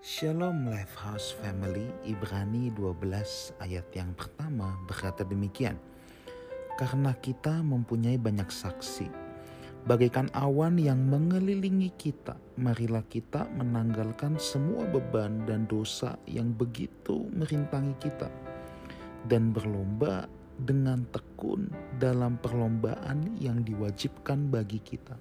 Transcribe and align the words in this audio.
Shalom 0.00 0.64
Lifehouse 0.64 1.36
Family 1.44 1.84
Ibrani 2.08 2.72
12 2.72 3.60
ayat 3.60 3.84
yang 3.92 4.16
pertama 4.16 4.72
berkata 4.88 5.28
demikian. 5.28 5.76
Karena 6.80 7.12
kita 7.20 7.60
mempunyai 7.60 8.16
banyak 8.16 8.48
saksi 8.48 9.12
Bagaikan 9.84 10.32
awan 10.32 10.80
yang 10.80 11.04
mengelilingi 11.04 11.92
kita 12.00 12.32
Marilah 12.56 13.04
kita 13.12 13.44
menanggalkan 13.52 14.40
semua 14.40 14.88
beban 14.88 15.44
dan 15.44 15.68
dosa 15.68 16.16
yang 16.24 16.48
begitu 16.56 17.28
merintangi 17.36 17.92
kita. 18.00 18.32
Dan 19.28 19.52
berlomba 19.52 20.24
dengan 20.56 21.04
tekun 21.12 21.68
dalam 22.00 22.40
perlombaan 22.40 23.36
yang 23.36 23.60
diwajibkan 23.60 24.48
bagi 24.48 24.80
kita. 24.80 25.20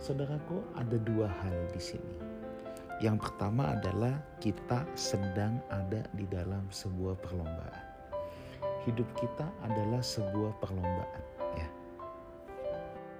Saudaraku 0.00 0.72
ada 0.72 0.96
dua 0.96 1.28
hal 1.28 1.68
di 1.68 1.84
sini 1.84 2.33
yang 3.02 3.18
pertama 3.18 3.74
adalah 3.74 4.14
kita 4.38 4.86
sedang 4.94 5.58
ada 5.66 6.06
di 6.14 6.26
dalam 6.30 6.70
sebuah 6.70 7.18
perlombaan. 7.18 7.86
Hidup 8.86 9.08
kita 9.18 9.48
adalah 9.66 9.98
sebuah 9.98 10.52
perlombaan, 10.62 11.24
ya. 11.58 11.68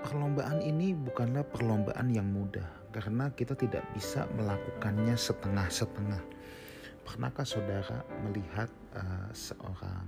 Perlombaan 0.04 0.60
ini 0.60 0.92
bukanlah 0.92 1.42
perlombaan 1.42 2.12
yang 2.12 2.28
mudah 2.28 2.68
karena 2.94 3.32
kita 3.34 3.58
tidak 3.58 3.82
bisa 3.96 4.28
melakukannya 4.38 5.16
setengah-setengah. 5.18 6.22
Pernahkah 7.02 7.42
saudara 7.48 8.06
melihat 8.22 8.70
uh, 8.94 9.28
seorang 9.34 10.06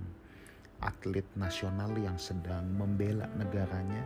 atlet 0.79 1.25
nasional 1.35 1.91
yang 1.99 2.15
sedang 2.15 2.63
membela 2.71 3.27
negaranya? 3.35 4.05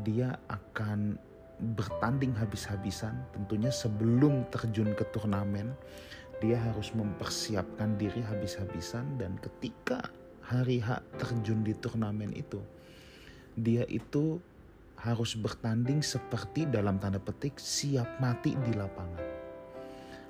Dia 0.00 0.32
akan 0.48 1.20
bertanding 1.62 2.34
habis-habisan 2.34 3.14
tentunya 3.30 3.70
sebelum 3.70 4.42
terjun 4.50 4.90
ke 4.98 5.06
turnamen 5.14 5.70
dia 6.42 6.58
harus 6.58 6.90
mempersiapkan 6.90 7.94
diri 7.94 8.18
habis-habisan 8.18 9.14
dan 9.14 9.38
ketika 9.38 10.02
hari 10.42 10.82
H 10.82 10.98
terjun 11.22 11.62
di 11.62 11.70
turnamen 11.78 12.34
itu 12.34 12.58
dia 13.54 13.86
itu 13.86 14.42
harus 15.02 15.34
bertanding 15.34 15.98
seperti 15.98 16.66
dalam 16.66 16.98
tanda 17.02 17.18
petik 17.18 17.58
siap 17.58 18.06
mati 18.22 18.54
di 18.54 18.72
lapangan. 18.74 19.26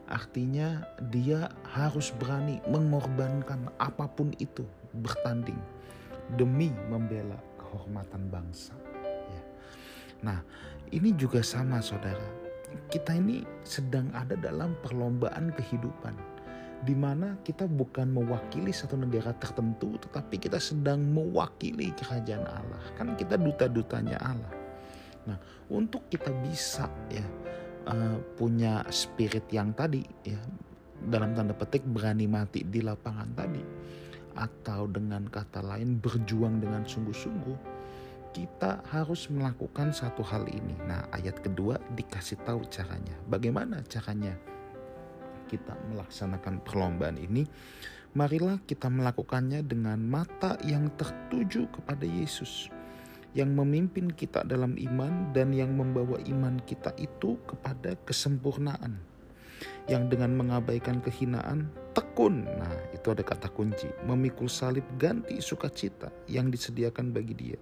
Artinya 0.08 0.84
dia 1.12 1.48
harus 1.76 2.12
berani 2.16 2.60
mengorbankan 2.68 3.68
apa 3.76 4.08
pun 4.08 4.32
itu 4.40 4.64
bertanding 4.96 5.56
demi 6.36 6.72
membela 6.88 7.36
kehormatan 7.60 8.28
bangsa. 8.32 8.76
Nah, 10.22 10.38
ini 10.94 11.14
juga 11.18 11.42
sama 11.42 11.82
saudara. 11.82 12.42
Kita 12.88 13.12
ini 13.12 13.44
sedang 13.66 14.08
ada 14.16 14.38
dalam 14.38 14.72
perlombaan 14.80 15.52
kehidupan 15.52 16.14
di 16.82 16.98
mana 16.98 17.38
kita 17.46 17.70
bukan 17.70 18.10
mewakili 18.10 18.74
satu 18.74 18.98
negara 18.98 19.30
tertentu 19.38 19.94
tetapi 20.02 20.34
kita 20.34 20.58
sedang 20.58 20.98
mewakili 20.98 21.94
kerajaan 21.94 22.42
Allah. 22.48 22.82
Kan 22.98 23.14
kita 23.14 23.38
duta-dutanya 23.38 24.18
Allah. 24.18 24.52
Nah, 25.22 25.38
untuk 25.70 26.10
kita 26.10 26.34
bisa 26.42 26.90
ya 27.06 27.22
uh, 27.86 28.18
punya 28.34 28.82
spirit 28.90 29.46
yang 29.54 29.70
tadi 29.74 30.02
ya 30.26 30.38
dalam 31.02 31.34
tanda 31.34 31.54
petik 31.54 31.82
berani 31.86 32.26
mati 32.30 32.66
di 32.66 32.82
lapangan 32.82 33.30
tadi 33.34 33.62
atau 34.32 34.88
dengan 34.88 35.28
kata 35.28 35.60
lain 35.60 36.00
berjuang 36.00 36.62
dengan 36.62 36.82
sungguh-sungguh 36.86 37.71
kita 38.32 38.80
harus 38.88 39.28
melakukan 39.28 39.92
satu 39.92 40.24
hal 40.24 40.48
ini. 40.48 40.72
Nah, 40.88 41.04
ayat 41.12 41.44
kedua 41.44 41.76
dikasih 41.92 42.40
tahu 42.42 42.64
caranya. 42.72 43.12
Bagaimana 43.28 43.84
caranya 43.84 44.32
kita 45.52 45.76
melaksanakan 45.92 46.64
perlombaan 46.64 47.20
ini? 47.20 47.44
Marilah 48.12 48.60
kita 48.64 48.88
melakukannya 48.92 49.64
dengan 49.64 50.00
mata 50.00 50.56
yang 50.64 50.92
tertuju 50.96 51.68
kepada 51.72 52.04
Yesus 52.04 52.68
yang 53.32 53.56
memimpin 53.56 54.12
kita 54.12 54.44
dalam 54.44 54.76
iman 54.76 55.32
dan 55.32 55.56
yang 55.56 55.72
membawa 55.72 56.20
iman 56.28 56.60
kita 56.68 56.92
itu 57.00 57.40
kepada 57.48 57.96
kesempurnaan. 58.04 59.00
Yang 59.88 60.12
dengan 60.12 60.36
mengabaikan 60.36 61.00
kehinaan, 61.00 61.72
tekun. 61.96 62.44
Nah, 62.44 62.76
itu 62.92 63.08
ada 63.08 63.24
kata 63.24 63.48
kunci. 63.48 63.88
Memikul 64.04 64.52
salib 64.52 64.84
ganti 65.00 65.40
sukacita 65.40 66.12
yang 66.28 66.52
disediakan 66.52 67.08
bagi 67.16 67.32
dia 67.32 67.58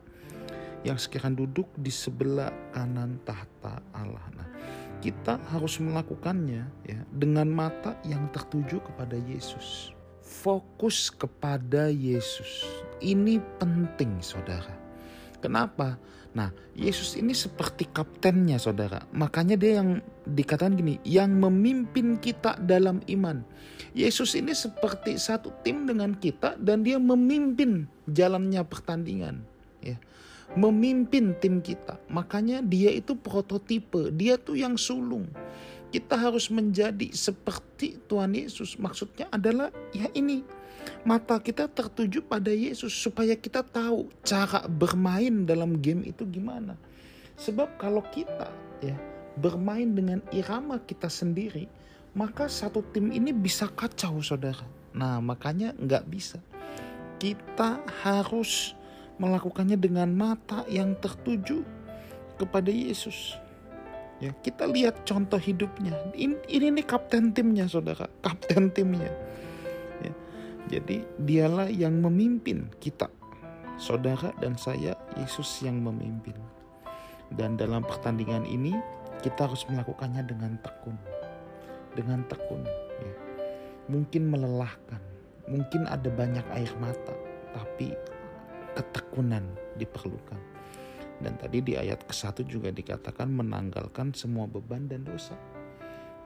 yang 0.83 0.97
sekarang 0.97 1.37
duduk 1.37 1.69
di 1.77 1.93
sebelah 1.93 2.49
kanan 2.73 3.21
tahta 3.29 3.85
Allah. 3.93 4.25
Nah, 4.33 4.49
kita 5.05 5.41
harus 5.53 5.81
melakukannya 5.81 6.65
ya 6.89 7.01
dengan 7.13 7.49
mata 7.49 7.97
yang 8.05 8.29
tertuju 8.33 8.81
kepada 8.85 9.17
Yesus. 9.29 9.93
Fokus 10.25 11.13
kepada 11.13 11.93
Yesus. 11.93 12.65
Ini 13.01 13.41
penting, 13.61 14.21
Saudara. 14.25 14.73
Kenapa? 15.41 15.97
Nah, 16.31 16.55
Yesus 16.79 17.19
ini 17.19 17.35
seperti 17.35 17.91
kaptennya, 17.91 18.57
Saudara. 18.57 19.03
Makanya 19.11 19.59
dia 19.59 19.83
yang 19.83 19.99
dikatakan 20.29 20.79
gini, 20.79 21.03
yang 21.03 21.35
memimpin 21.35 22.23
kita 22.23 22.55
dalam 22.63 23.03
iman. 23.11 23.43
Yesus 23.93 24.39
ini 24.39 24.55
seperti 24.55 25.19
satu 25.19 25.51
tim 25.67 25.91
dengan 25.91 26.15
kita 26.15 26.55
dan 26.63 26.87
dia 26.87 27.03
memimpin 27.03 27.91
jalannya 28.07 28.63
pertandingan, 28.63 29.43
ya 29.83 29.99
memimpin 30.59 31.37
tim 31.39 31.63
kita. 31.63 31.99
Makanya 32.11 32.63
dia 32.65 32.91
itu 32.91 33.15
prototipe, 33.15 34.11
dia 34.15 34.35
tuh 34.41 34.59
yang 34.59 34.75
sulung. 34.75 35.31
Kita 35.91 36.15
harus 36.15 36.51
menjadi 36.51 37.11
seperti 37.11 37.99
Tuhan 38.07 38.35
Yesus. 38.35 38.79
Maksudnya 38.79 39.27
adalah 39.35 39.75
ya 39.91 40.07
ini, 40.15 40.47
mata 41.03 41.39
kita 41.43 41.67
tertuju 41.67 42.23
pada 42.23 42.51
Yesus 42.51 42.95
supaya 42.95 43.35
kita 43.35 43.67
tahu 43.67 44.07
cara 44.23 44.67
bermain 44.71 45.47
dalam 45.47 45.79
game 45.83 46.07
itu 46.07 46.23
gimana. 46.31 46.79
Sebab 47.35 47.75
kalau 47.81 48.07
kita 48.15 48.51
ya 48.79 48.95
bermain 49.39 49.91
dengan 49.91 50.23
irama 50.31 50.79
kita 50.83 51.11
sendiri, 51.11 51.67
maka 52.15 52.47
satu 52.51 52.83
tim 52.91 53.11
ini 53.11 53.31
bisa 53.35 53.71
kacau 53.71 54.19
saudara. 54.23 54.67
Nah 54.95 55.19
makanya 55.23 55.75
nggak 55.79 56.05
bisa. 56.11 56.39
Kita 57.21 57.83
harus 58.03 58.79
melakukannya 59.21 59.77
dengan 59.77 60.09
mata 60.17 60.65
yang 60.65 60.97
tertuju 60.97 61.61
kepada 62.41 62.73
Yesus. 62.73 63.37
Ya, 64.21 64.33
kita 64.41 64.65
lihat 64.65 65.05
contoh 65.05 65.37
hidupnya. 65.37 65.93
Ini, 66.17 66.41
ini 66.49 66.67
nih 66.81 66.87
kapten 66.89 67.37
timnya, 67.37 67.69
saudara, 67.69 68.09
kapten 68.25 68.73
timnya. 68.73 69.13
Ya, 70.01 70.13
jadi 70.73 71.05
dialah 71.21 71.69
yang 71.69 72.01
memimpin 72.01 72.73
kita, 72.81 73.13
saudara 73.77 74.33
dan 74.41 74.57
saya, 74.57 74.97
Yesus 75.21 75.65
yang 75.65 75.81
memimpin. 75.85 76.37
Dan 77.33 77.61
dalam 77.61 77.85
pertandingan 77.85 78.49
ini 78.49 78.77
kita 79.21 79.49
harus 79.49 79.65
melakukannya 79.69 80.25
dengan 80.25 80.57
tekun, 80.65 80.97
dengan 81.97 82.25
tekun. 82.29 82.65
Ya. 83.01 83.15
Mungkin 83.89 84.29
melelahkan, 84.29 85.01
mungkin 85.49 85.89
ada 85.89 86.09
banyak 86.13 86.45
air 86.53 86.73
mata, 86.77 87.17
tapi 87.57 87.97
ketekunan 88.75 89.45
diperlukan. 89.77 90.41
Dan 91.21 91.37
tadi 91.37 91.61
di 91.61 91.77
ayat 91.77 92.09
ke-1 92.09 92.49
juga 92.49 92.73
dikatakan 92.73 93.29
menanggalkan 93.29 94.17
semua 94.17 94.49
beban 94.49 94.89
dan 94.89 95.05
dosa. 95.05 95.37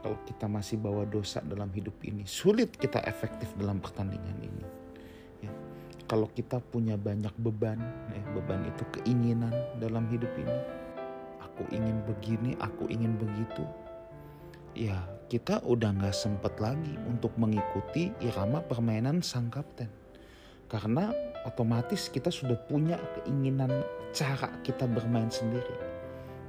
Kalau 0.05 0.21
kita 0.23 0.47
masih 0.47 0.79
bawa 0.79 1.03
dosa 1.09 1.43
dalam 1.43 1.73
hidup 1.75 1.97
ini, 2.05 2.23
sulit 2.29 2.77
kita 2.79 3.03
efektif 3.09 3.51
dalam 3.59 3.83
pertandingan 3.83 4.39
ini. 4.39 4.65
Ya. 5.43 5.53
Kalau 6.07 6.29
kita 6.31 6.61
punya 6.61 6.95
banyak 6.95 7.33
beban, 7.41 7.81
ya, 8.13 8.23
beban 8.37 8.69
itu 8.69 8.85
keinginan 9.01 9.53
dalam 9.81 10.07
hidup 10.13 10.31
ini. 10.37 10.61
Aku 11.41 11.65
ingin 11.73 12.05
begini, 12.05 12.53
aku 12.61 12.87
ingin 12.93 13.17
begitu. 13.17 13.65
Ya, 14.77 15.01
kita 15.33 15.65
udah 15.65 15.97
nggak 15.97 16.15
sempet 16.15 16.55
lagi 16.61 16.95
untuk 17.09 17.33
mengikuti 17.41 18.13
irama 18.21 18.61
permainan 18.61 19.25
sang 19.25 19.49
kapten. 19.49 20.04
Karena 20.75 21.15
otomatis 21.47 22.11
kita 22.11 22.35
sudah 22.35 22.59
punya 22.67 22.99
keinginan 23.15 23.71
cara 24.11 24.51
kita 24.67 24.91
bermain 24.91 25.31
sendiri. 25.31 25.79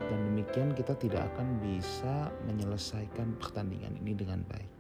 Dan 0.01 0.33
demikian 0.33 0.73
kita 0.73 0.97
tidak 0.97 1.29
akan 1.33 1.61
bisa 1.61 2.33
menyelesaikan 2.49 3.37
pertandingan 3.37 3.93
ini 4.01 4.17
dengan 4.17 4.41
baik. 4.49 4.71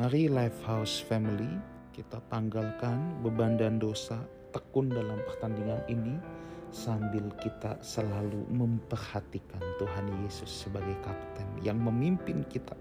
Mari 0.00 0.32
Lifehouse 0.32 1.04
Family 1.04 1.60
kita 1.92 2.24
tanggalkan 2.32 3.20
beban 3.20 3.60
dan 3.60 3.76
dosa 3.76 4.16
tekun 4.56 4.88
dalam 4.88 5.20
pertandingan 5.28 5.84
ini 5.92 6.16
sambil 6.72 7.28
kita 7.44 7.76
selalu 7.84 8.48
memperhatikan 8.48 9.60
Tuhan 9.76 10.08
Yesus 10.24 10.48
sebagai 10.48 10.96
kapten 11.04 11.48
yang 11.60 11.76
memimpin 11.76 12.48
kita 12.48 12.76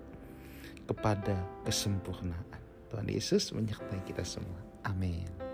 kepada 0.88 1.36
kesempurnaan. 1.68 2.64
Tuhan 2.88 3.08
Yesus 3.12 3.52
menyertai 3.52 4.00
kita 4.08 4.24
semua. 4.24 4.64
Amin. 4.88 5.47